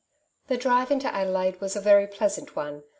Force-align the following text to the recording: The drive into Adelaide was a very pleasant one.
The 0.47 0.57
drive 0.57 0.89
into 0.89 1.13
Adelaide 1.13 1.61
was 1.61 1.75
a 1.75 1.79
very 1.79 2.07
pleasant 2.07 2.55
one. 2.55 2.81